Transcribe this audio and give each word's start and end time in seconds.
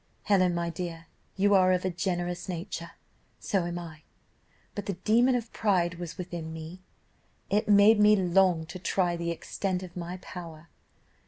Helen, 0.23 0.55
my 0.55 0.71
dear, 0.71 1.05
you 1.35 1.53
are 1.53 1.71
of 1.71 1.85
a 1.85 1.91
generous 1.91 2.49
nature, 2.49 2.93
so 3.39 3.65
am 3.67 3.77
I, 3.77 4.01
but 4.73 4.87
the 4.87 4.95
demon 4.95 5.35
of 5.35 5.53
pride 5.53 5.99
was 5.99 6.17
within 6.17 6.51
me, 6.51 6.81
it 7.51 7.67
made 7.69 7.99
me 7.99 8.15
long 8.15 8.65
to 8.65 8.79
try 8.79 9.15
the 9.15 9.29
extent 9.29 9.83
of 9.83 9.95
my 9.95 10.17
power. 10.17 10.69